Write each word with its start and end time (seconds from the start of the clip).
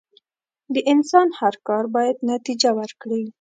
د 0.73 0.75
انسان 0.93 1.27
هر 1.39 1.55
کار 1.67 1.83
بايد 1.95 2.17
نتیجه 2.31 2.69
ورکړي. 2.79 3.23